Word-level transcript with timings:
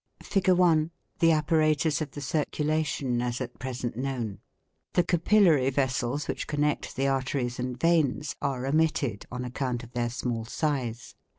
Fig. 0.23 0.49
1. 0.49 0.89
The 1.19 1.31
apparatus 1.31 2.01
of 2.01 2.09
the 2.09 2.21
circulation, 2.21 3.21
as 3.21 3.39
at 3.39 3.59
present 3.59 3.95
known. 3.95 4.39
The 4.93 5.03
capillary 5.03 5.69
vessels, 5.69 6.27
which 6.27 6.47
connect 6.47 6.95
the 6.95 7.07
arteries 7.07 7.59
and 7.59 7.79
veins, 7.79 8.35
are 8.41 8.65
omitted, 8.65 9.27
on 9.31 9.45
account 9.45 9.83
of 9.83 9.91
their 9.93 10.09
small 10.09 10.43
size. 10.45 11.13